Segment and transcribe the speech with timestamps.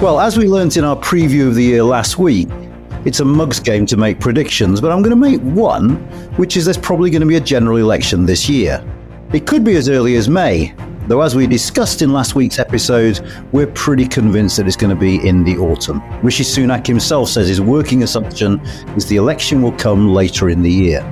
[0.00, 2.48] Well, as we learnt in our preview of the year last week,
[3.04, 5.96] it's a mug's game to make predictions, but I'm going to make one,
[6.38, 8.82] which is there's probably going to be a general election this year.
[9.34, 10.72] It could be as early as May,
[11.06, 13.20] though, as we discussed in last week's episode,
[13.52, 16.02] we're pretty convinced that it's going to be in the autumn.
[16.22, 18.58] Rishi Sunak himself says his working assumption
[18.96, 21.02] is the election will come later in the year.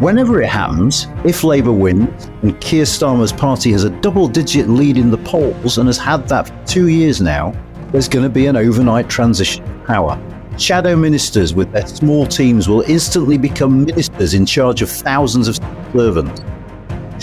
[0.00, 4.96] Whenever it happens, if Labour wins and Keir Starmer's party has a double digit lead
[4.96, 7.52] in the polls and has had that for two years now,
[7.94, 10.20] there's going to be an overnight transition of power.
[10.58, 15.60] Shadow ministers with their small teams will instantly become ministers in charge of thousands of
[15.92, 16.42] servants.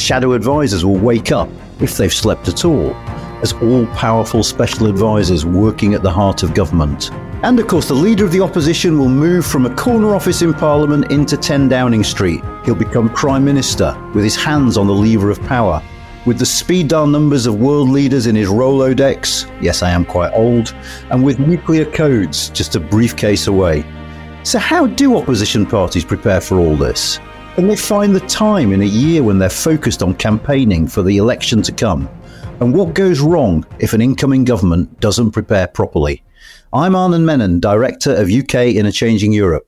[0.01, 1.49] Shadow advisors will wake up,
[1.81, 2.93] if they've slept at all,
[3.41, 7.11] as all powerful special advisors working at the heart of government.
[7.43, 10.53] And of course, the leader of the opposition will move from a corner office in
[10.53, 12.41] Parliament into 10 Downing Street.
[12.63, 15.83] He'll become Prime Minister with his hands on the lever of power.
[16.23, 20.31] With the speed dial numbers of world leaders in his Rolodex, yes, I am quite
[20.33, 20.71] old,
[21.09, 23.83] and with nuclear codes just a briefcase away.
[24.43, 27.19] So, how do opposition parties prepare for all this?
[27.55, 31.17] Can they find the time in a year when they're focused on campaigning for the
[31.17, 32.07] election to come?
[32.59, 36.23] And what goes wrong if an incoming government doesn't prepare properly?
[36.71, 39.67] I'm Anand Menon, Director of UK in a Changing Europe.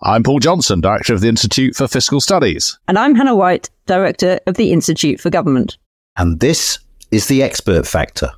[0.00, 2.78] I'm Paul Johnson, Director of the Institute for Fiscal Studies.
[2.88, 5.76] And I'm Hannah White, Director of the Institute for Government
[6.16, 6.78] and this
[7.10, 8.30] is the expert factor.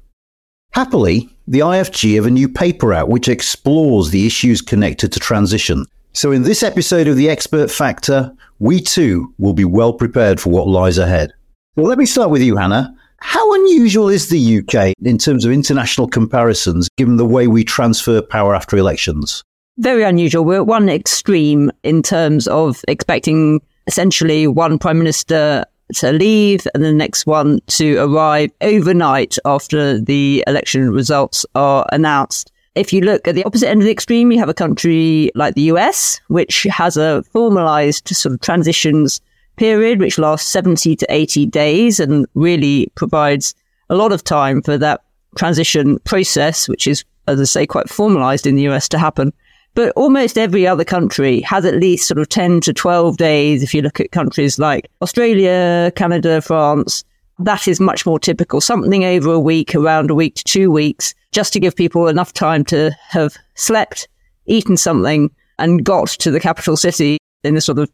[0.72, 5.84] Happily, the IFG have a new paper out which explores the issues connected to transition.
[6.14, 10.50] So, in this episode of the Expert Factor, we too will be well prepared for
[10.50, 11.32] what lies ahead.
[11.74, 12.94] Well, let me start with you, Hannah.
[13.20, 18.20] How unusual is the UK in terms of international comparisons, given the way we transfer
[18.20, 19.42] power after elections?
[19.78, 20.44] Very unusual.
[20.44, 26.84] We're at one extreme in terms of expecting essentially one prime minister to leave and
[26.84, 32.52] the next one to arrive overnight after the election results are announced.
[32.74, 35.55] If you look at the opposite end of the extreme, you have a country like
[35.55, 39.20] the US, which has a formalized sort of transitions
[39.56, 43.55] period, which lasts 70 to 80 days and really provides
[43.90, 45.02] a lot of time for that
[45.36, 49.33] transition process, which is, as I say, quite formalized in the US to happen.
[49.74, 53.62] But almost every other country has at least sort of 10 to 12 days.
[53.62, 57.05] If you look at countries like Australia, Canada, France,
[57.38, 58.61] that is much more typical.
[58.61, 62.32] Something over a week, around a week to two weeks, just to give people enough
[62.32, 64.08] time to have slept,
[64.46, 67.90] eaten something, and got to the capital city in a sort of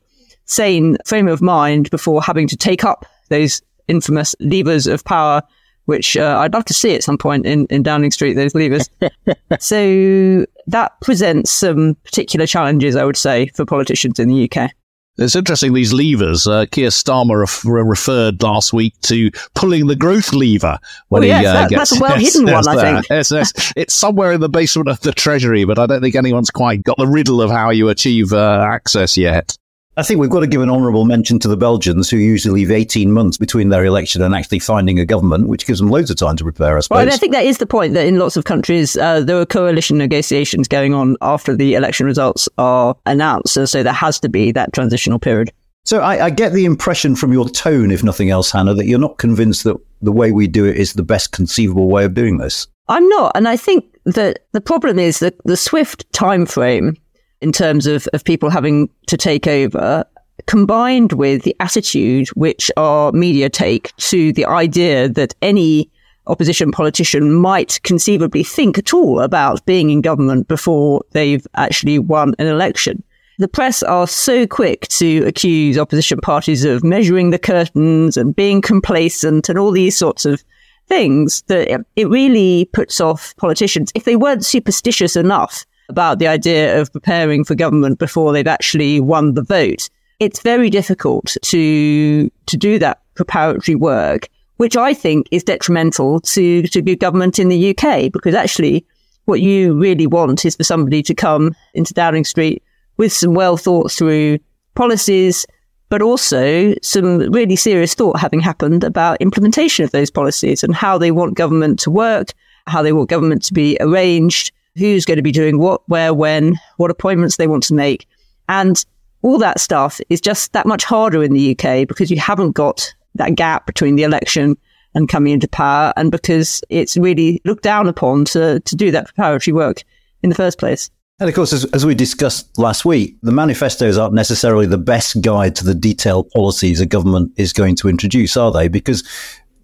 [0.47, 5.43] sane frame of mind before having to take up those infamous levers of power
[5.89, 8.91] which uh, I'd love to see at some point in, in Downing Street, those levers.
[9.59, 14.71] so that presents some particular challenges, I would say, for politicians in the UK.
[15.17, 16.47] It's interesting, these levers.
[16.47, 20.79] Uh, Keir Starmer ref- referred last week to pulling the growth lever
[21.09, 21.91] when oh, yes, he uh, that, gets.
[21.91, 23.07] That's a well hidden yes, one, I think.
[23.11, 23.73] Yes, yes.
[23.75, 26.99] it's somewhere in the basement of the Treasury, but I don't think anyone's quite got
[26.99, 29.57] the riddle of how you achieve uh, access yet.
[29.99, 32.71] I think we've got to give an honourable mention to the Belgians, who usually leave
[32.71, 36.17] 18 months between their election and actually finding a government, which gives them loads of
[36.17, 37.05] time to prepare, I suppose.
[37.05, 39.45] Well, I think that is the point that in lots of countries, uh, there are
[39.45, 43.53] coalition negotiations going on after the election results are announced.
[43.53, 45.51] So, so there has to be that transitional period.
[45.85, 49.01] So I, I, get the impression from your tone, if nothing else, Hannah, that you're
[49.01, 52.39] not convinced that the way we do it is the best conceivable way of doing
[52.39, 52.69] this.
[52.87, 53.33] I'm not.
[53.35, 56.97] And I think that the problem is that the swift time frame
[57.41, 60.05] in terms of, of people having to take over,
[60.47, 65.91] combined with the attitude which our media take to the idea that any
[66.27, 72.35] opposition politician might conceivably think at all about being in government before they've actually won
[72.39, 73.03] an election.
[73.39, 78.61] The press are so quick to accuse opposition parties of measuring the curtains and being
[78.61, 80.43] complacent and all these sorts of
[80.89, 83.93] things that it really puts off politicians.
[83.95, 89.01] If they weren't superstitious enough about the idea of preparing for government before they've actually
[89.01, 89.89] won the vote.
[90.21, 96.63] It's very difficult to, to do that preparatory work, which I think is detrimental to,
[96.63, 98.85] to good government in the UK, because actually
[99.25, 102.63] what you really want is for somebody to come into Downing Street
[102.97, 104.39] with some well thought through
[104.75, 105.47] policies,
[105.89, 110.99] but also some really serious thought having happened about implementation of those policies and how
[110.99, 112.33] they want government to work,
[112.67, 116.59] how they want government to be arranged, who's going to be doing what, where, when,
[116.77, 118.07] what appointments they want to make.
[118.49, 118.85] And
[119.23, 122.95] all that stuff is just that much harder in the UK because you haven't got
[123.15, 124.57] that gap between the election
[124.95, 129.07] and coming into power and because it's really looked down upon to, to do that
[129.07, 129.83] preparatory work
[130.23, 130.91] in the first place.
[131.21, 135.21] And of course, as, as, we discussed last week, the manifestos aren't necessarily the best
[135.21, 138.69] guide to the detailed policies a government is going to introduce, are they?
[138.69, 139.03] Because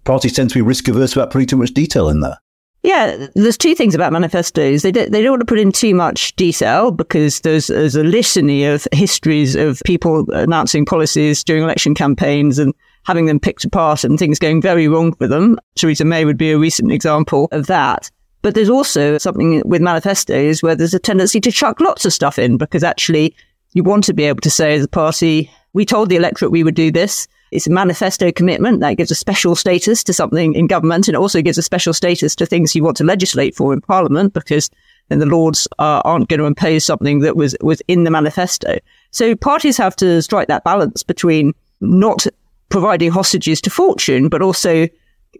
[0.03, 2.37] parties tend to be risk averse about putting too much detail in there.
[2.85, 4.83] Yeah, there's two things about manifestos.
[4.83, 8.03] They don't, they don't want to put in too much detail because there's, there's a
[8.03, 14.03] litany of histories of people announcing policies during election campaigns and having them picked apart
[14.03, 15.57] and things going very wrong for them.
[15.75, 18.11] Theresa May would be a recent example of that.
[18.43, 22.37] But there's also something with manifestos where there's a tendency to chuck lots of stuff
[22.37, 23.35] in because actually
[23.73, 26.63] you want to be able to say as a party, we told the electorate we
[26.63, 27.27] would do this.
[27.51, 31.19] It's a manifesto commitment that gives a special status to something in government and it
[31.19, 34.69] also gives a special status to things you want to legislate for in parliament because
[35.09, 38.79] then the Lords uh, aren't going to impose something that was, was in the manifesto.
[39.11, 42.25] So parties have to strike that balance between not
[42.69, 44.87] providing hostages to fortune, but also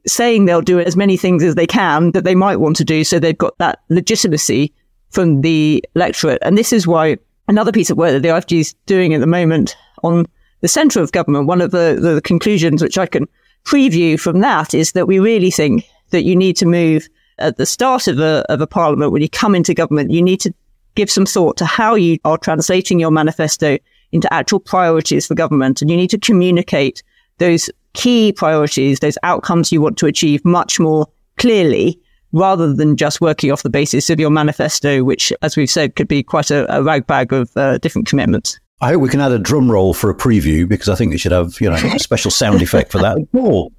[0.05, 3.03] saying they'll do as many things as they can that they might want to do.
[3.03, 4.73] So they've got that legitimacy
[5.09, 6.39] from the electorate.
[6.43, 7.17] And this is why
[7.47, 10.27] another piece of work that the IFG is doing at the moment on
[10.65, 13.27] the centre of government, one of the, the conclusions which I can
[13.65, 17.07] preview from that is that we really think that you need to move
[17.37, 20.39] at the start of a, of a parliament, when you come into government, you need
[20.39, 20.51] to
[20.95, 23.77] give some thought to how you are translating your manifesto
[24.11, 25.83] into actual priorities for government.
[25.83, 27.03] And you need to communicate
[27.37, 31.05] those key priorities, those outcomes you want to achieve much more
[31.37, 31.99] clearly
[32.31, 36.07] rather than just working off the basis of your manifesto, which, as we've said, could
[36.07, 38.59] be quite a, a ragbag of uh, different commitments.
[38.81, 41.17] I hope we can add a drum roll for a preview because I think we
[41.17, 43.17] should have, you know, a special sound effect for that.
[43.31, 43.71] Paul,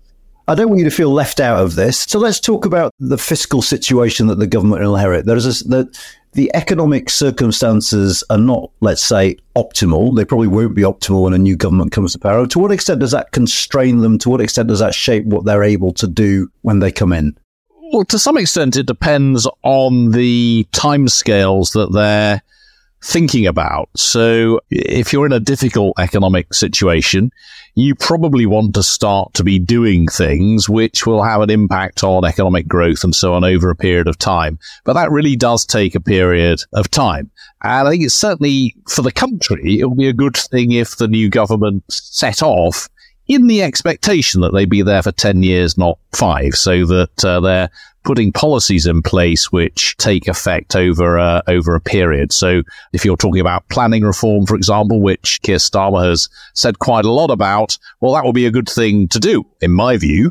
[0.48, 1.98] I don't want you to feel left out of this.
[1.98, 5.26] So let's talk about the fiscal situation that the government will inherit.
[5.26, 5.98] There is a, the,
[6.32, 10.16] the economic circumstances are not, let's say, optimal.
[10.16, 12.46] They probably won't be optimal when a new government comes to power.
[12.46, 14.18] To what extent does that constrain them?
[14.18, 17.36] To what extent does that shape what they're able to do when they come in?
[17.92, 22.42] Well, to some extent, it depends on the timescales that they're
[23.06, 23.88] thinking about.
[23.96, 27.30] So if you're in a difficult economic situation,
[27.76, 32.24] you probably want to start to be doing things which will have an impact on
[32.24, 34.58] economic growth and so on over a period of time.
[34.84, 37.30] But that really does take a period of time.
[37.62, 40.96] And I think it's certainly for the country, it will be a good thing if
[40.96, 42.88] the new government set off
[43.28, 47.40] in the expectation that they'd be there for 10 years, not five, so that uh,
[47.40, 47.70] they're
[48.06, 52.32] putting policies in place which take effect over a, over a period.
[52.32, 52.62] So
[52.92, 57.10] if you're talking about planning reform, for example, which Keir Starmer has said quite a
[57.10, 60.30] lot about, well, that would be a good thing to do, in my view.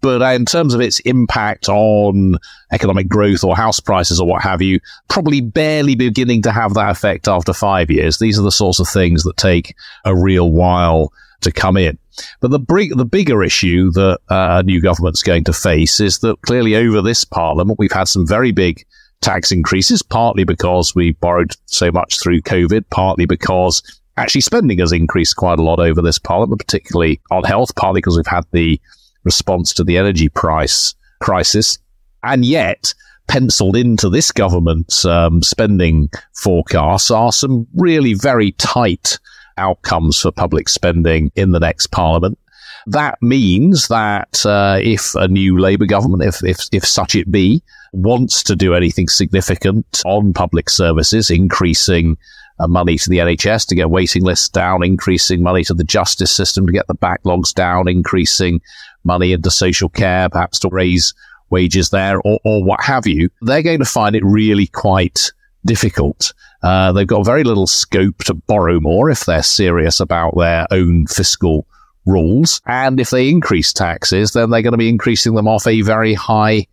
[0.00, 2.38] But uh, in terms of its impact on
[2.72, 6.90] economic growth or house prices or what have you, probably barely beginning to have that
[6.90, 8.18] effect after five years.
[8.18, 11.98] These are the sorts of things that take a real while to come in.
[12.40, 16.40] But the big, the bigger issue that uh, new government's going to face is that
[16.42, 18.84] clearly over this parliament, we've had some very big
[19.20, 23.82] tax increases, partly because we borrowed so much through COVID, partly because
[24.16, 28.16] actually spending has increased quite a lot over this parliament, particularly on health, partly because
[28.16, 28.80] we've had the
[29.24, 31.78] response to the energy price crisis.
[32.22, 32.94] And yet,
[33.28, 39.18] penciled into this government's um, spending forecasts are some really very tight
[39.58, 42.38] outcomes for public spending in the next parliament.
[42.86, 47.62] That means that uh, if a new Labour government, if, if, if such it be,
[47.92, 52.16] wants to do anything significant on public services, increasing
[52.58, 56.34] uh, money to the NHS to get waiting lists down, increasing money to the justice
[56.34, 58.60] system to get the backlogs down, increasing
[59.04, 61.14] money into social care, perhaps to raise
[61.50, 65.32] wages there or, or what have you, they're going to find it really quite
[65.64, 66.32] difficult.
[66.62, 71.06] Uh, they've got very little scope to borrow more if they're serious about their own
[71.06, 71.66] fiscal
[72.06, 72.60] rules.
[72.66, 76.14] And if they increase taxes, then they're going to be increasing them off a very
[76.14, 76.66] high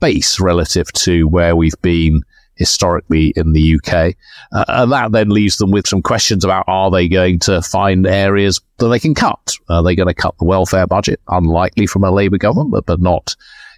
[0.00, 2.22] base relative to where we've been
[2.56, 4.14] historically in the UK.
[4.52, 8.06] Uh, and that then leaves them with some questions about are they going to find
[8.06, 9.54] areas that they can cut?
[9.68, 11.20] Are they going to cut the welfare budget?
[11.28, 13.34] Unlikely from a Labour government, but, but not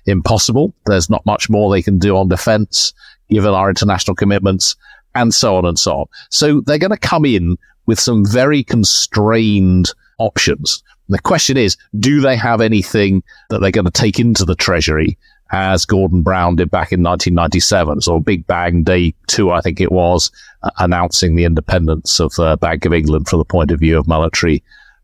[0.07, 0.75] impossible.
[0.87, 2.93] There's not much more they can do on defence
[3.31, 4.77] given our international commitments
[5.15, 6.07] and so on and so on.
[6.31, 7.57] So they're going to come in
[7.87, 10.83] with some very constrained options.
[11.09, 15.19] The question is, do they have anything that they're going to take into the Treasury
[15.53, 18.01] as Gordon Brown did back in 1997?
[18.01, 20.31] So Big Bang Day 2, I think it was,
[20.63, 24.09] uh, announcing the independence of the Bank of England from the point of view of
[24.09, 24.63] monetary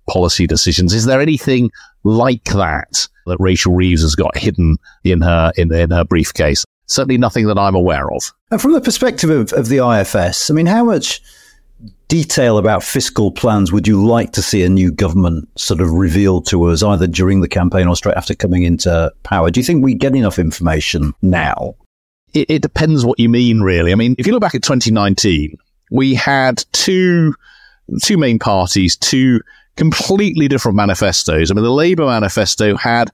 [0.09, 0.95] policy decisions.
[0.95, 1.71] Is there anything
[2.03, 6.65] like that that Rachel Reeves has got hidden in her, in, in her briefcase?
[6.91, 8.33] Certainly nothing that I'm aware of.
[8.51, 11.23] And from the perspective of, of the IFS, I mean, how much
[12.09, 16.43] detail about fiscal plans would you like to see a new government sort of reveal
[16.43, 19.51] to us, either during the campaign or straight after coming into power?
[19.51, 21.77] Do you think we get enough information now?
[22.35, 23.93] It, it depends what you mean, really.
[23.93, 25.57] I mean, if you look back at 2019,
[25.91, 27.35] we had two
[28.03, 29.41] two main parties, two
[29.77, 31.51] completely different manifestos.
[31.51, 33.11] I mean, the Labour manifesto had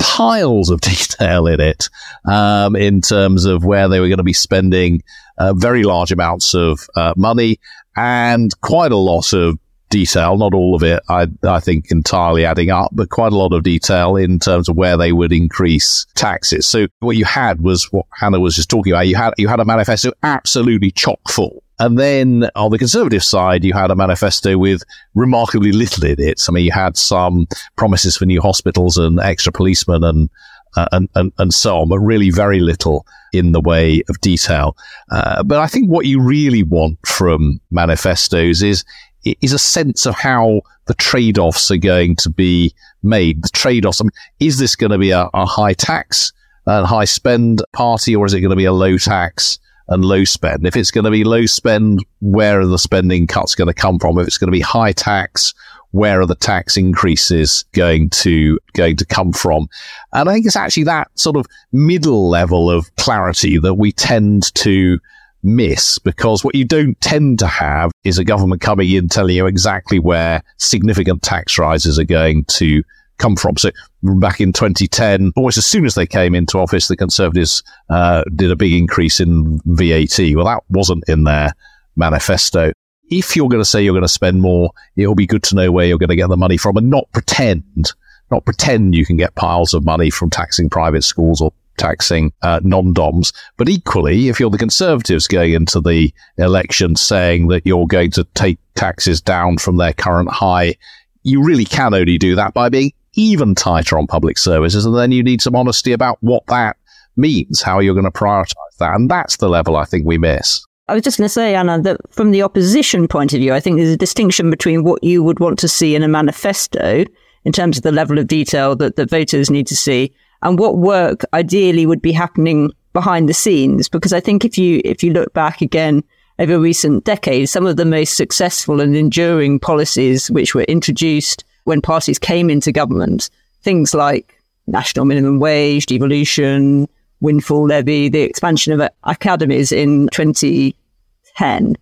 [0.00, 1.88] piles of detail in it
[2.24, 5.02] um, in terms of where they were going to be spending
[5.38, 7.58] uh, very large amounts of uh, money
[7.96, 9.58] and quite a lot of
[9.90, 13.52] detail, not all of it, I, I think entirely adding up, but quite a lot
[13.52, 16.66] of detail in terms of where they would increase taxes.
[16.66, 19.08] So what you had was what Hannah was just talking about.
[19.08, 23.64] You had, you had a manifesto absolutely chock full and then on the Conservative side,
[23.64, 24.82] you had a manifesto with
[25.14, 26.42] remarkably little in it.
[26.46, 30.28] I mean, you had some promises for new hospitals and extra policemen and,
[30.76, 34.76] uh, and, and, and, so on, but really very little in the way of detail.
[35.10, 38.84] Uh, but I think what you really want from manifestos is,
[39.24, 43.42] is a sense of how the trade-offs are going to be made.
[43.42, 46.34] The trade-offs, I mean, is this going to be a, a high tax
[46.66, 49.58] and high spend party or is it going to be a low tax
[49.90, 50.66] and low spend.
[50.66, 53.98] If it's going to be low spend, where are the spending cuts going to come
[53.98, 54.18] from?
[54.18, 55.52] If it's going to be high tax,
[55.90, 59.68] where are the tax increases going to going to come from?
[60.12, 64.54] And I think it's actually that sort of middle level of clarity that we tend
[64.54, 65.00] to
[65.42, 69.46] miss because what you don't tend to have is a government coming in telling you
[69.46, 72.82] exactly where significant tax rises are going to
[73.20, 73.56] come from.
[73.56, 73.70] So
[74.02, 78.50] back in 2010, almost as soon as they came into office, the Conservatives uh, did
[78.50, 80.18] a big increase in VAT.
[80.34, 81.54] Well, that wasn't in their
[81.96, 82.72] manifesto.
[83.10, 85.70] If you're going to say you're going to spend more, it'll be good to know
[85.70, 87.92] where you're going to get the money from and not pretend,
[88.30, 92.60] not pretend you can get piles of money from taxing private schools or taxing uh,
[92.62, 93.32] non-doms.
[93.56, 98.24] But equally, if you're the Conservatives going into the election saying that you're going to
[98.34, 100.76] take taxes down from their current high,
[101.22, 104.86] you really can only do that by being even tighter on public services.
[104.86, 106.76] And then you need some honesty about what that
[107.16, 108.94] means, how you're going to prioritize that.
[108.94, 110.64] And that's the level I think we miss.
[110.88, 113.60] I was just going to say, Anand, that from the opposition point of view, I
[113.60, 117.04] think there's a distinction between what you would want to see in a manifesto
[117.44, 120.12] in terms of the level of detail that the voters need to see
[120.42, 123.88] and what work ideally would be happening behind the scenes.
[123.88, 126.02] Because I think if you, if you look back again
[126.40, 131.80] over recent decades, some of the most successful and enduring policies which were introduced when
[131.80, 133.30] parties came into government,
[133.62, 136.88] things like national minimum wage, devolution,
[137.20, 141.76] windfall levy, the expansion of academies in 2010,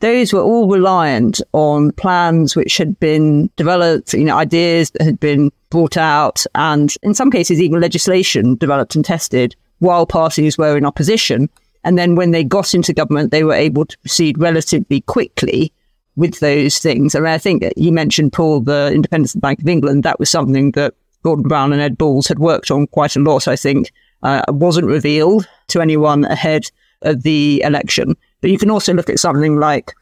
[0.00, 5.20] those were all reliant on plans which had been developed, you know, ideas that had
[5.20, 10.78] been brought out, and in some cases, even legislation developed and tested while parties were
[10.78, 11.50] in opposition.
[11.84, 15.74] And then when they got into government, they were able to proceed relatively quickly
[16.16, 17.14] with those things.
[17.14, 20.02] I mean, I think you mentioned, Paul, the Independence of the Bank of England.
[20.02, 23.46] That was something that Gordon Brown and Ed Balls had worked on quite a lot,
[23.48, 23.92] I think.
[24.22, 26.64] Uh, wasn't revealed to anyone ahead
[27.02, 28.16] of the election.
[28.40, 29.92] But you can also look at something like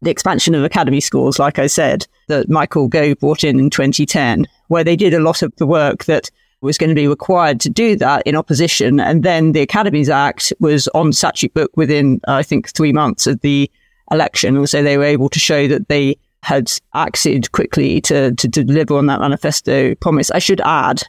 [0.00, 4.46] the expansion of academy schools, like I said, that Michael Gove brought in in 2010,
[4.68, 7.68] where they did a lot of the work that was going to be required to
[7.68, 9.00] do that in opposition.
[9.00, 13.40] And then the Academies Act was on statute book within, I think, three months of
[13.40, 13.70] the
[14.10, 14.66] election.
[14.66, 19.06] So they were able to show that they had acted quickly to, to, deliver on
[19.06, 20.30] that manifesto promise.
[20.30, 21.02] I should add,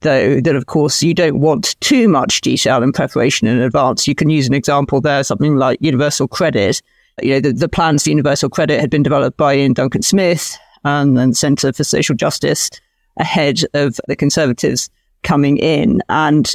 [0.00, 4.06] though, that of course you don't want too much detail and preparation in advance.
[4.06, 6.82] You can use an example there, something like universal credit.
[7.22, 10.58] You know, the, the plans for universal credit had been developed by Iain Duncan Smith
[10.84, 12.68] and then Centre for Social Justice
[13.16, 14.90] ahead of the Conservatives
[15.22, 16.02] coming in.
[16.10, 16.52] And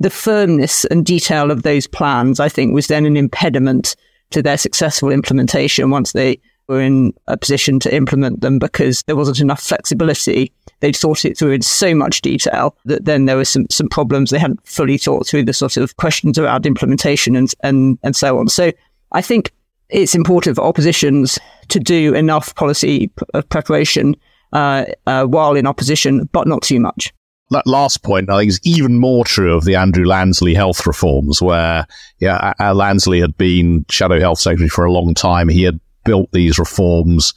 [0.00, 3.94] the firmness and detail of those plans, I think, was then an impediment
[4.34, 9.16] to their successful implementation once they were in a position to implement them because there
[9.16, 10.52] wasn't enough flexibility.
[10.80, 14.30] They'd thought it through in so much detail that then there were some, some problems.
[14.30, 18.38] They hadn't fully thought through the sort of questions around implementation and, and, and so
[18.38, 18.48] on.
[18.48, 18.72] So
[19.12, 19.52] I think
[19.88, 21.38] it's important for oppositions
[21.68, 24.16] to do enough policy p- preparation
[24.52, 27.12] uh, uh, while in opposition, but not too much
[27.54, 31.40] that last point, I think, is even more true of the Andrew Lansley health reforms,
[31.40, 31.86] where
[32.20, 35.48] yeah, Lansley had been Shadow Health Secretary for a long time.
[35.48, 37.32] He had built these reforms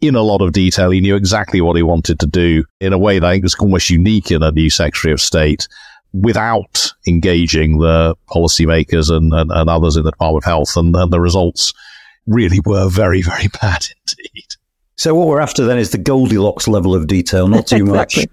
[0.00, 0.90] in a lot of detail.
[0.90, 3.54] He knew exactly what he wanted to do in a way that I think was
[3.56, 5.68] almost unique in a new Secretary of State
[6.12, 10.76] without engaging the policymakers and, and, and others in the Department of Health.
[10.76, 11.72] And, and the results
[12.26, 14.46] really were very, very bad indeed.
[14.96, 18.22] So what we're after then is the Goldilocks level of detail, not too exactly.
[18.22, 18.28] much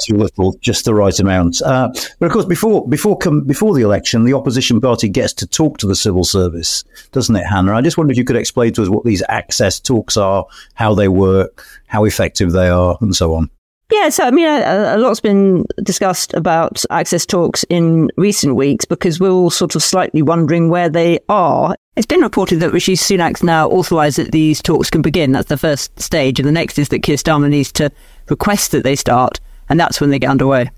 [0.00, 1.62] too little, just the right amount.
[1.62, 5.46] Uh, but of course, before before com- before the election, the opposition party gets to
[5.46, 7.74] talk to the civil service, doesn't it, Hannah?
[7.74, 10.94] I just wonder if you could explain to us what these access talks are, how
[10.94, 13.50] they work, how effective they are, and so on.
[13.92, 18.84] Yeah, so I mean, a, a, lot's been discussed about access talks in recent weeks
[18.84, 21.76] because we're all sort of slightly wondering where they are.
[21.94, 25.32] It's been reported that Rishi Sunak's now authorised that these talks can begin.
[25.32, 26.40] That's the first stage.
[26.40, 27.92] And the next is that Keir Starmer needs to
[28.28, 30.70] request that they start and that's when they get underway.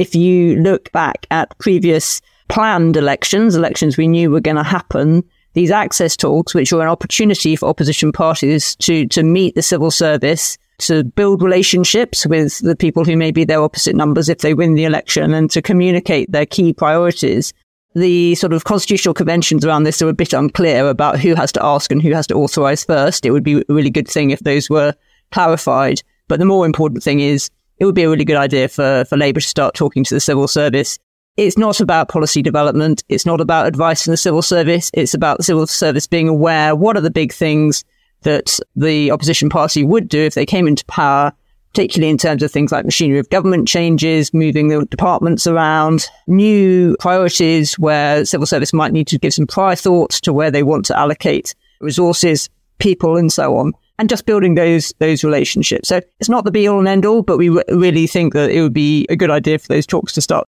[0.00, 5.22] if you look back at previous planned elections, elections we knew were going to happen,
[5.52, 9.90] these access talks, which were an opportunity for opposition parties to, to meet the civil
[9.90, 14.54] service, to build relationships with the people who may be their opposite numbers if they
[14.54, 17.52] win the election and to communicate their key priorities.
[17.94, 21.64] The sort of constitutional conventions around this are a bit unclear about who has to
[21.64, 23.26] ask and who has to authorize first.
[23.26, 24.94] It would be a really good thing if those were
[25.30, 26.00] clarified.
[26.28, 29.16] But the more important thing is it would be a really good idea for, for
[29.16, 30.98] Labour to start talking to the civil service
[31.36, 33.02] it's not about policy development.
[33.08, 34.90] It's not about advice from the civil service.
[34.92, 37.84] It's about the civil service being aware what are the big things
[38.22, 41.32] that the opposition party would do if they came into power,
[41.72, 46.94] particularly in terms of things like machinery of government changes, moving the departments around, new
[47.00, 50.84] priorities where civil service might need to give some prior thought to where they want
[50.84, 53.72] to allocate resources, people, and so on.
[54.00, 55.88] And just building those those relationships.
[55.88, 58.50] So it's not the be all and end all, but we w- really think that
[58.50, 60.46] it would be a good idea for those talks to start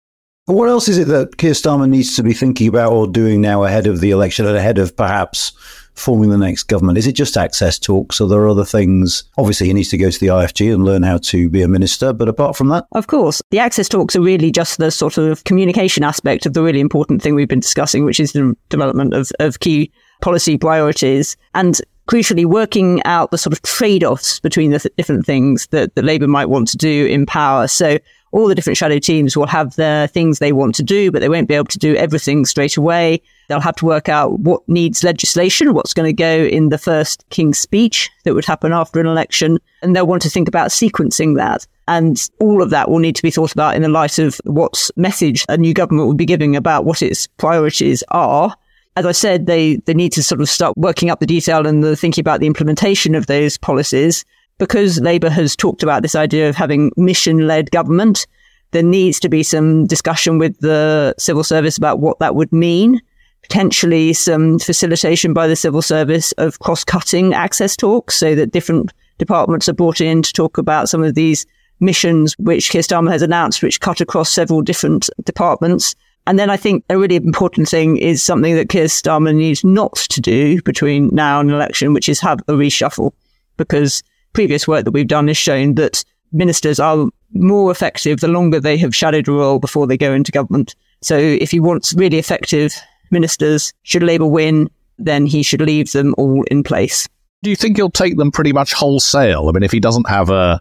[0.49, 3.65] what else is it that Keir Starmer needs to be thinking about or doing now
[3.65, 5.53] ahead of the election and ahead of perhaps
[5.95, 6.97] forming the next government?
[6.97, 9.25] Is it just access talks or there are other things?
[9.37, 12.15] Obviously, he needs to go to the IFG and learn how to be a minister.
[12.15, 12.87] But apart from that?
[12.93, 13.43] Of course.
[13.51, 17.21] The access talks are really just the sort of communication aspect of the really important
[17.21, 21.37] thing we've been discussing, which is the development of, of key policy priorities.
[21.55, 21.79] And
[22.09, 26.27] crucially working out the sort of trade-offs between the th- different things that, that Labour
[26.27, 27.69] might want to do in power.
[27.69, 27.99] So
[28.33, 31.29] all the different shadow teams will have their things they want to do, but they
[31.29, 33.23] won't be able to do everything straight away.
[33.49, 37.25] They'll have to work out what needs legislation, what's going to go in the first
[37.31, 39.59] King's speech that would happen after an election.
[39.83, 41.67] And they'll want to think about sequencing that.
[41.89, 44.91] And all of that will need to be thought about in the light of what
[44.97, 48.55] message a new government will be giving about what its priorities are.
[48.99, 51.85] As I said, they, they need to sort of start working up the detail and
[51.85, 54.25] the thinking about the implementation of those policies
[54.59, 58.27] because Labour has talked about this idea of having mission led government,
[58.73, 63.01] there needs to be some discussion with the civil service about what that would mean.
[63.43, 68.93] Potentially some facilitation by the civil service of cross cutting access talks so that different
[69.19, 71.47] departments are brought in to talk about some of these
[71.79, 75.95] missions which Keir Starmer has announced, which cut across several different departments.
[76.29, 79.95] And then I think a really important thing is something that Keir Starmer needs not
[79.95, 83.13] to do between now and election, which is have a reshuffle
[83.57, 84.03] because
[84.35, 88.77] previous work that we've done has shown that ministers are more effective the longer they
[88.77, 90.77] have shadowed a role before they go into government.
[91.01, 92.75] So if he wants really effective
[93.11, 97.09] ministers, should Labour win, then he should leave them all in place.
[97.43, 99.49] Do you think he'll take them pretty much wholesale?
[99.49, 100.61] I mean, if he doesn't have a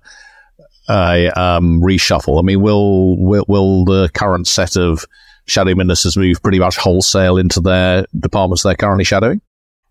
[0.88, 5.06] a um, reshuffle, I mean, will, will will the current set of
[5.48, 9.42] shadow ministers move pretty much wholesale into their departments they're currently shadowing?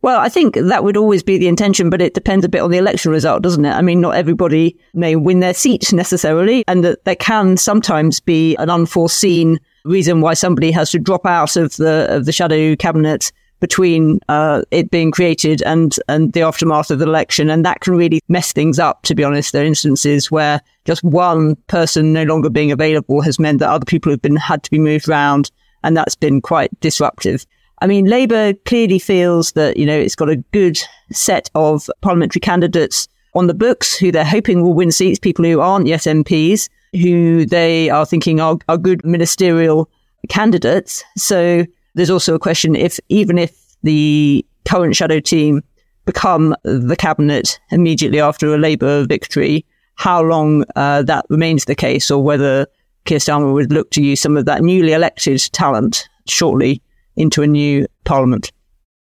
[0.03, 2.71] Well, I think that would always be the intention, but it depends a bit on
[2.71, 3.73] the election result, doesn't it?
[3.73, 8.55] I mean, not everybody may win their seat necessarily, and that there can sometimes be
[8.57, 13.33] an unforeseen reason why somebody has to drop out of the of the shadow cabinet
[13.61, 17.97] between uh, it being created and and the aftermath of the election, and that can
[17.97, 19.03] really mess things up.
[19.05, 23.38] To be honest, there are instances where just one person no longer being available has
[23.38, 25.51] meant that other people have been had to be moved around,
[25.83, 27.44] and that's been quite disruptive.
[27.83, 30.79] I mean, Labour clearly feels that, you know, it's got a good
[31.12, 35.61] set of parliamentary candidates on the books who they're hoping will win seats, people who
[35.61, 39.90] aren't yet MPs, who they are thinking are, are good ministerial
[40.31, 41.05] candidates.
[41.16, 45.62] So there's also a question if, even if the current shadow team
[46.07, 52.11] become the cabinet immediately after a Labour victory, how long uh, that remains the case,
[52.11, 52.66] or whether
[53.04, 56.82] Keir Starmer would look to use some of that newly elected talent shortly
[57.16, 58.52] into a new parliament.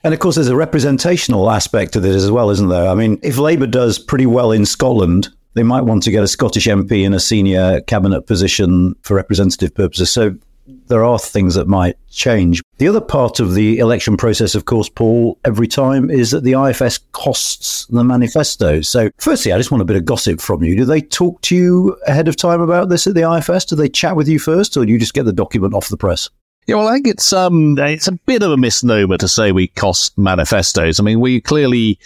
[0.03, 2.87] And of course, there's a representational aspect to this as well, isn't there?
[2.87, 6.27] I mean, if Labour does pretty well in Scotland, they might want to get a
[6.27, 10.11] Scottish MP in a senior cabinet position for representative purposes.
[10.11, 10.35] So
[10.87, 12.61] there are things that might change.
[12.77, 16.53] The other part of the election process, of course, Paul, every time is that the
[16.53, 18.81] IFS costs the manifesto.
[18.81, 20.75] So, firstly, I just want a bit of gossip from you.
[20.75, 23.65] Do they talk to you ahead of time about this at the IFS?
[23.65, 25.97] Do they chat with you first, or do you just get the document off the
[25.97, 26.29] press?
[26.67, 29.67] Yeah, well, I think it's um, it's a bit of a misnomer to say we
[29.67, 30.99] cost manifestos.
[30.99, 31.99] I mean, we clearly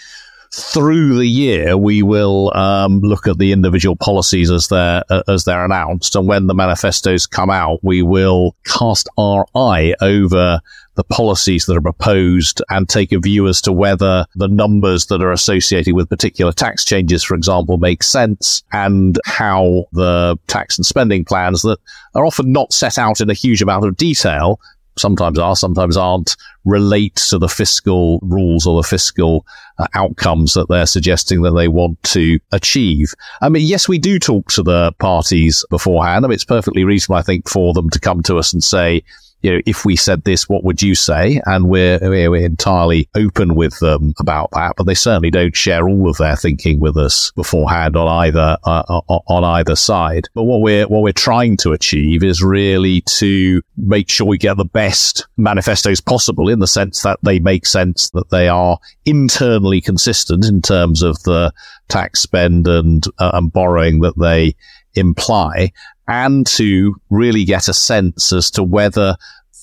[0.52, 5.44] through the year we will um, look at the individual policies as they're uh, as
[5.44, 10.60] they're announced, and when the manifestos come out, we will cast our eye over
[10.96, 15.22] the policies that are proposed and take a view as to whether the numbers that
[15.22, 20.84] are associated with particular tax changes, for example, make sense and how the tax and
[20.84, 21.78] spending plans that
[22.14, 24.60] are often not set out in a huge amount of detail
[24.98, 29.46] sometimes are, sometimes aren't, relate to the fiscal rules or the fiscal
[29.80, 33.14] Uh, outcomes that they're suggesting that they want to achieve.
[33.40, 36.22] I mean, yes, we do talk to the parties beforehand.
[36.22, 39.02] I mean, it's perfectly reasonable, I think, for them to come to us and say,
[39.42, 41.40] you know, if we said this, what would you say?
[41.46, 46.08] And we're, we're entirely open with them about that, but they certainly don't share all
[46.08, 50.28] of their thinking with us beforehand on either, uh, uh, on either side.
[50.34, 54.56] But what we're, what we're trying to achieve is really to make sure we get
[54.56, 59.80] the best manifestos possible in the sense that they make sense, that they are internally
[59.80, 61.52] consistent in terms of the
[61.88, 64.54] tax spend and, uh, and borrowing that they
[64.94, 65.72] imply
[66.08, 69.16] and to really get a sense as to whether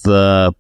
[0.04, 0.54] the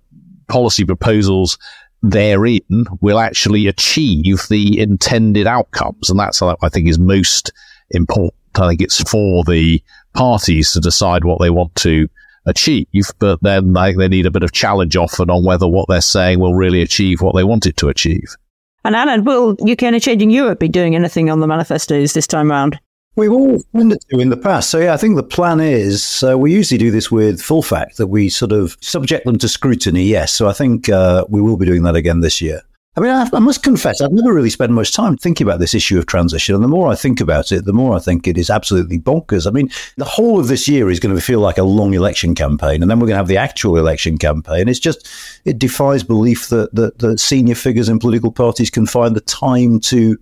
[0.47, 1.57] policy proposals
[2.03, 6.09] therein will actually achieve the intended outcomes.
[6.09, 7.51] And that's I think is most
[7.91, 8.33] important.
[8.55, 9.81] I think it's for the
[10.13, 12.07] parties to decide what they want to
[12.45, 12.87] achieve,
[13.19, 16.39] but then they, they need a bit of challenge often on whether what they're saying
[16.39, 18.35] will really achieve what they want it to achieve.
[18.83, 22.49] And Anand, will UK and Changing Europe be doing anything on the manifestos this time
[22.49, 22.79] round?
[23.17, 24.69] We've all tended to in the past.
[24.69, 27.97] So, yeah, I think the plan is uh, we usually do this with Full Fact
[27.97, 30.31] that we sort of subject them to scrutiny, yes.
[30.31, 32.61] So, I think uh, we will be doing that again this year.
[32.95, 35.73] I mean, I, I, must confess, I've never really spent much time thinking about this
[35.73, 36.53] issue of transition.
[36.53, 39.47] And the more I think about it, the more I think it is absolutely bonkers.
[39.47, 42.35] I mean, the whole of this year is going to feel like a long election
[42.35, 42.81] campaign.
[42.81, 44.67] And then we're going to have the actual election campaign.
[44.67, 45.07] It's just,
[45.45, 49.79] it defies belief that, that, that senior figures in political parties can find the time
[49.81, 50.17] to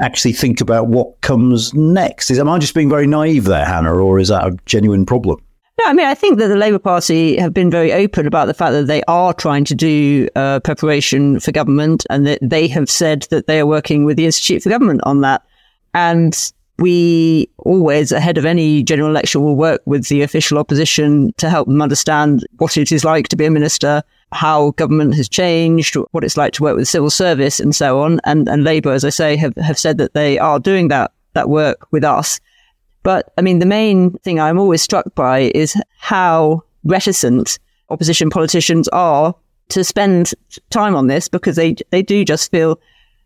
[0.00, 2.30] actually think about what comes next.
[2.30, 5.42] Is am I just being very naive there, Hannah, or is that a genuine problem?
[5.80, 8.54] No, I mean, I think that the Labour Party have been very open about the
[8.54, 12.90] fact that they are trying to do uh, preparation for government and that they have
[12.90, 15.42] said that they are working with the Institute for Government on that.
[15.94, 21.48] And we always, ahead of any general election, will work with the official opposition to
[21.48, 25.96] help them understand what it is like to be a minister how government has changed,
[26.12, 28.20] what it's like to work with civil service and so on.
[28.24, 31.48] And, and Labour, as I say, have, have said that they are doing that, that
[31.48, 32.40] work with us.
[33.02, 38.88] But I mean, the main thing I'm always struck by is how reticent opposition politicians
[38.88, 39.34] are
[39.70, 40.32] to spend
[40.70, 42.78] time on this because they, they do just feel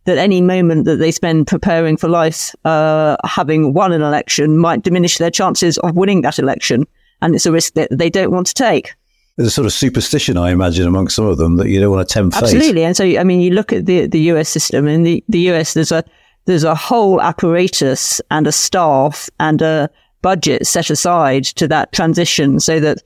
[0.04, 4.82] that any moment that they spend preparing for life, uh, having won an election might
[4.82, 6.86] diminish their chances of winning that election.
[7.22, 8.94] And it's a risk that they don't want to take
[9.36, 12.06] there's a sort of superstition, I imagine, amongst some of them that you don't want
[12.08, 12.44] to tempt fate.
[12.44, 12.84] Absolutely.
[12.84, 15.74] And so, I mean, you look at the, the US system in the, the US,
[15.74, 16.04] there's a,
[16.44, 19.90] there's a whole apparatus and a staff and a
[20.22, 23.02] budget set aside to that transition so that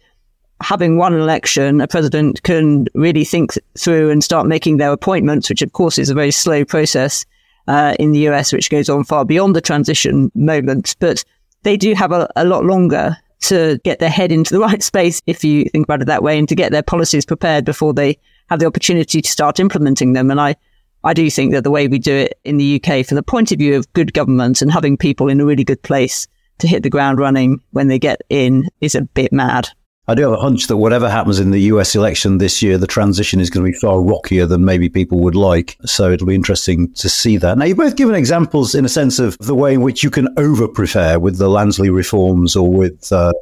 [0.60, 5.62] having an election, a president can really think through and start making their appointments, which
[5.62, 7.24] of course is a very slow process
[7.68, 10.96] uh, in the US, which goes on far beyond the transition moment.
[10.98, 11.24] But
[11.62, 15.22] they do have a, a lot longer to get their head into the right space,
[15.26, 18.18] if you think about it that way, and to get their policies prepared before they
[18.48, 20.30] have the opportunity to start implementing them.
[20.30, 20.56] And I,
[21.04, 23.52] I do think that the way we do it in the UK, from the point
[23.52, 26.26] of view of good government and having people in a really good place
[26.58, 29.68] to hit the ground running when they get in, is a bit mad.
[30.08, 32.86] I do have a hunch that whatever happens in the US election this year, the
[32.86, 35.76] transition is going to be far rockier than maybe people would like.
[35.84, 37.58] So it'll be interesting to see that.
[37.58, 40.28] Now, you've both given examples in a sense of the way in which you can
[40.38, 43.34] over prepare with the Lansley reforms or with uh,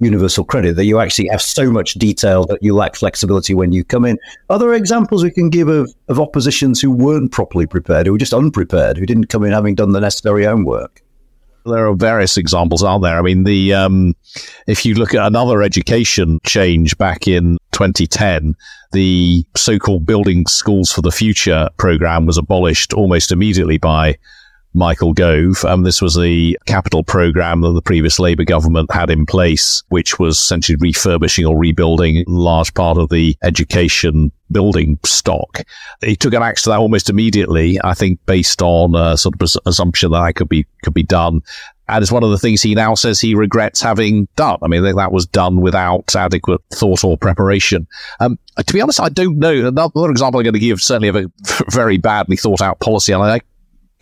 [0.00, 3.84] universal credit, that you actually have so much detail that you lack flexibility when you
[3.84, 4.18] come in.
[4.48, 8.18] Are there examples we can give of, of oppositions who weren't properly prepared, who were
[8.18, 11.04] just unprepared, who didn't come in having done the necessary homework?
[11.64, 13.18] There are various examples, aren't there?
[13.18, 14.14] I mean, the um,
[14.66, 18.54] if you look at another education change back in 2010,
[18.92, 24.16] the so-called Building Schools for the Future program was abolished almost immediately by
[24.74, 25.64] Michael Gove.
[25.64, 30.18] Um, this was a capital program that the previous Labour government had in place, which
[30.18, 35.62] was essentially refurbishing or rebuilding large part of the education building stock.
[36.00, 39.48] He took an axe to that almost immediately, I think, based on a sort of
[39.66, 41.42] assumption that that could be, could be done.
[41.88, 44.58] And it's one of the things he now says he regrets having done.
[44.62, 47.88] I mean, that was done without adequate thought or preparation.
[48.20, 49.66] Um, to be honest, I don't know.
[49.66, 51.26] Another example I'm going to give certainly of a
[51.70, 53.40] very badly thought out policy, and I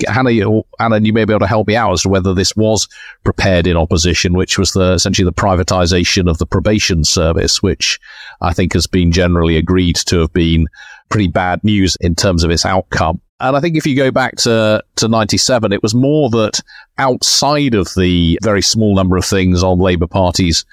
[0.07, 2.55] Hannah, you, Anand, you may be able to help me out as to whether this
[2.55, 2.87] was
[3.25, 7.99] prepared in opposition, which was the essentially the privatization of the probation service, which
[8.41, 10.67] I think has been generally agreed to have been
[11.09, 13.21] pretty bad news in terms of its outcome.
[13.41, 16.61] And I think if you go back to, to 97, it was more that
[16.99, 20.65] outside of the very small number of things on Labour Party's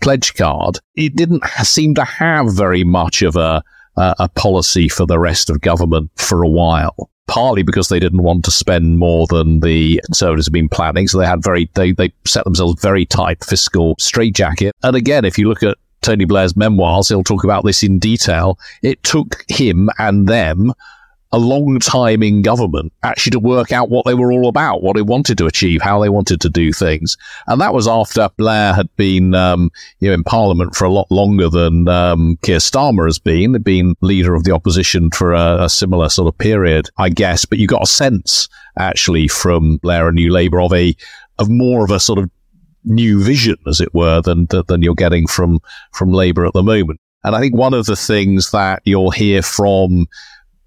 [0.00, 3.62] pledge card, it didn't seem to have very much of a,
[3.96, 8.44] a policy for the rest of government for a while partly because they didn't want
[8.44, 11.08] to spend more than the Conservatives had been planning.
[11.08, 14.74] So they had very, they, they set themselves very tight fiscal straitjacket.
[14.82, 18.58] And again, if you look at Tony Blair's memoirs, he'll talk about this in detail.
[18.82, 20.72] It took him and them
[21.34, 24.94] a long time in government actually to work out what they were all about, what
[24.94, 27.16] they wanted to achieve, how they wanted to do things.
[27.48, 31.10] And that was after Blair had been, um, you know, in parliament for a lot
[31.10, 35.64] longer than, um, Keir Starmer has been, had been leader of the opposition for a,
[35.64, 37.44] a similar sort of period, I guess.
[37.44, 40.94] But you got a sense actually from Blair and New Labour of a,
[41.40, 42.30] of more of a sort of
[42.84, 45.58] new vision, as it were, than, than you're getting from,
[45.92, 47.00] from Labour at the moment.
[47.24, 50.06] And I think one of the things that you'll hear from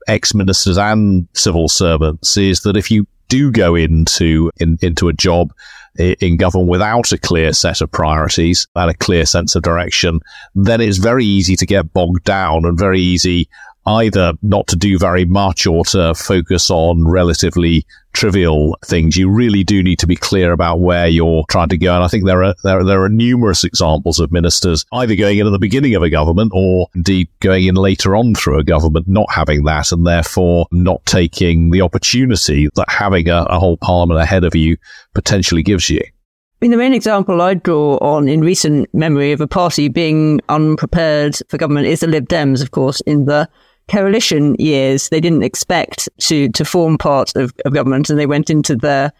[0.07, 5.53] ex-ministers and civil servants is that if you do go into in, into a job
[5.97, 10.19] in government without a clear set of priorities and a clear sense of direction,
[10.53, 13.49] then it's very easy to get bogged down and very easy
[13.87, 19.15] either not to do very much or to focus on relatively trivial things.
[19.15, 21.95] You really do need to be clear about where you're trying to go.
[21.95, 25.47] And I think there are, there, there are numerous examples of ministers either going in
[25.47, 29.07] at the beginning of a government or indeed going in later on through a government,
[29.07, 34.19] not having that and therefore not taking the opportunity that having a, a whole parliament
[34.19, 34.77] ahead of you
[35.13, 36.01] potentially gives you.
[36.01, 40.41] I mean, the main example I draw on in recent memory of a party being
[40.49, 43.47] unprepared for government is the Lib Dems, of course, in the
[43.87, 48.49] coalition years, they didn't expect to, to form part of, of government and they went
[48.49, 49.11] into their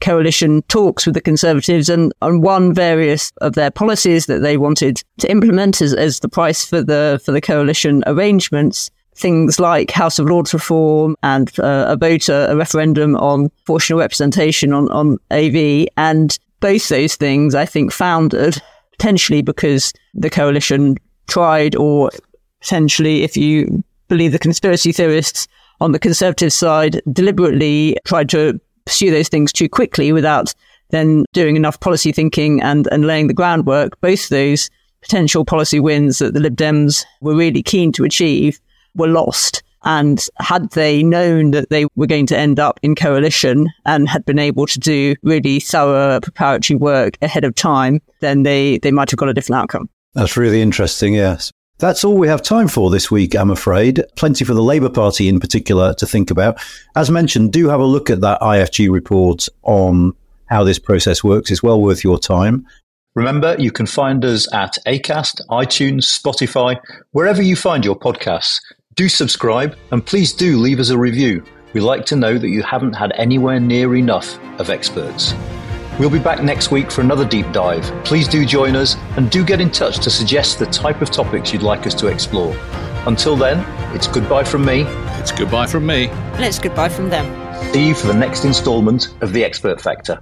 [0.00, 5.02] coalition talks with the Conservatives and, and won various of their policies that they wanted
[5.18, 8.90] to implement as, as the price for the, for the coalition arrangements.
[9.14, 14.00] Things like House of Lords reform and uh, a vote, a, a referendum on proportional
[14.00, 15.86] representation on, on AV.
[15.96, 18.60] And both those things, I think, foundered
[18.92, 20.96] potentially because the coalition
[21.28, 22.10] tried or
[22.60, 25.48] potentially, if you believe the conspiracy theorists
[25.80, 30.54] on the conservative side deliberately tried to pursue those things too quickly without
[30.90, 34.00] then doing enough policy thinking and, and laying the groundwork.
[34.00, 34.70] Both those
[35.02, 38.60] potential policy wins that the Lib Dems were really keen to achieve
[38.94, 39.62] were lost.
[39.84, 44.24] And had they known that they were going to end up in coalition and had
[44.24, 49.10] been able to do really thorough preparatory work ahead of time, then they, they might
[49.10, 49.88] have got a different outcome.
[50.14, 51.52] That's really interesting, yes.
[51.78, 54.02] That's all we have time for this week, I'm afraid.
[54.16, 56.58] Plenty for the Labour Party in particular to think about.
[56.94, 60.14] As mentioned, do have a look at that IFG report on
[60.46, 61.50] how this process works.
[61.50, 62.66] It's well worth your time.
[63.14, 66.80] Remember, you can find us at ACAST, iTunes, Spotify,
[67.12, 68.58] wherever you find your podcasts.
[68.94, 71.44] Do subscribe and please do leave us a review.
[71.74, 75.34] We like to know that you haven't had anywhere near enough of experts.
[75.98, 77.82] We'll be back next week for another deep dive.
[78.04, 81.54] Please do join us and do get in touch to suggest the type of topics
[81.54, 82.54] you'd like us to explore.
[83.06, 83.64] Until then,
[83.96, 84.82] it's goodbye from me.
[85.18, 86.08] It's goodbye from me.
[86.08, 87.24] And it's goodbye from them.
[87.72, 90.20] See you for the next instalment of The Expert Factor.